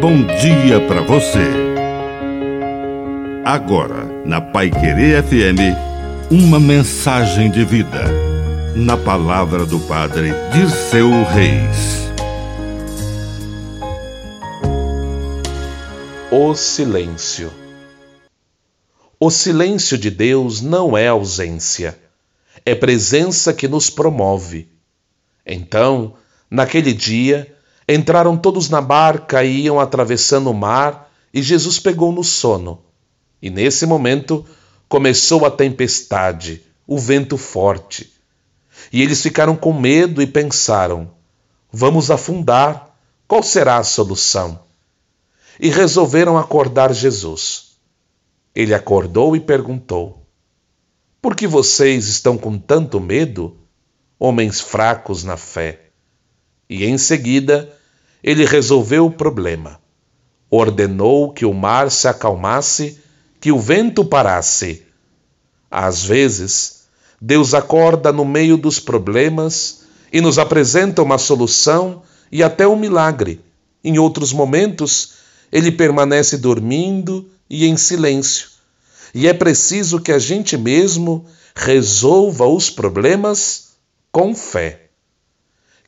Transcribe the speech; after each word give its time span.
bom 0.00 0.24
dia 0.24 0.80
para 0.88 1.02
você. 1.02 1.44
Agora, 3.44 4.06
na 4.24 4.40
Pai 4.40 4.70
Querer 4.70 5.22
FM, 5.22 5.76
uma 6.30 6.58
mensagem 6.58 7.50
de 7.50 7.66
vida. 7.66 8.04
Na 8.74 8.96
palavra 8.96 9.66
do 9.66 9.78
Padre 9.80 10.30
Dirceu 10.54 11.10
Reis. 11.24 12.08
O 16.30 16.54
silêncio. 16.54 17.52
O 19.18 19.30
silêncio 19.30 19.98
de 19.98 20.10
Deus 20.10 20.62
não 20.62 20.96
é 20.96 21.08
ausência, 21.08 21.98
é 22.64 22.74
presença 22.74 23.52
que 23.52 23.68
nos 23.68 23.90
promove. 23.90 24.66
Então, 25.44 26.14
naquele 26.50 26.94
dia, 26.94 27.54
Entraram 27.92 28.36
todos 28.36 28.68
na 28.68 28.80
barca 28.80 29.42
e 29.42 29.62
iam 29.62 29.80
atravessando 29.80 30.48
o 30.48 30.54
mar, 30.54 31.10
e 31.34 31.42
Jesus 31.42 31.80
pegou 31.80 32.12
no 32.12 32.22
sono. 32.22 32.84
E 33.42 33.50
nesse 33.50 33.84
momento 33.84 34.46
começou 34.88 35.44
a 35.44 35.50
tempestade, 35.50 36.62
o 36.86 36.96
vento 36.96 37.36
forte. 37.36 38.12
E 38.92 39.02
eles 39.02 39.20
ficaram 39.20 39.56
com 39.56 39.72
medo 39.72 40.22
e 40.22 40.26
pensaram: 40.28 41.10
vamos 41.72 42.12
afundar, 42.12 42.94
qual 43.26 43.42
será 43.42 43.78
a 43.78 43.82
solução? 43.82 44.60
E 45.58 45.68
resolveram 45.68 46.38
acordar 46.38 46.94
Jesus. 46.94 47.72
Ele 48.54 48.72
acordou 48.72 49.34
e 49.34 49.40
perguntou: 49.40 50.24
Por 51.20 51.34
que 51.34 51.44
vocês 51.44 52.06
estão 52.06 52.38
com 52.38 52.56
tanto 52.56 53.00
medo, 53.00 53.56
homens 54.16 54.60
fracos 54.60 55.24
na 55.24 55.36
fé? 55.36 55.86
E 56.68 56.84
em 56.84 56.96
seguida, 56.96 57.79
ele 58.22 58.44
resolveu 58.44 59.06
o 59.06 59.10
problema. 59.10 59.80
Ordenou 60.50 61.32
que 61.32 61.44
o 61.44 61.54
mar 61.54 61.90
se 61.90 62.08
acalmasse, 62.08 62.98
que 63.40 63.52
o 63.52 63.58
vento 63.58 64.04
parasse. 64.04 64.84
Às 65.70 66.04
vezes, 66.04 66.84
Deus 67.20 67.54
acorda 67.54 68.12
no 68.12 68.24
meio 68.24 68.56
dos 68.56 68.80
problemas 68.80 69.82
e 70.12 70.20
nos 70.20 70.38
apresenta 70.38 71.02
uma 71.02 71.18
solução 71.18 72.02
e 72.30 72.42
até 72.42 72.66
um 72.66 72.76
milagre. 72.76 73.40
Em 73.82 73.98
outros 73.98 74.32
momentos, 74.32 75.14
ele 75.50 75.72
permanece 75.72 76.36
dormindo 76.36 77.30
e 77.48 77.66
em 77.66 77.76
silêncio. 77.76 78.48
E 79.14 79.26
é 79.26 79.32
preciso 79.32 80.00
que 80.00 80.12
a 80.12 80.18
gente 80.18 80.56
mesmo 80.56 81.26
resolva 81.54 82.46
os 82.46 82.70
problemas 82.70 83.70
com 84.12 84.34
fé. 84.34 84.89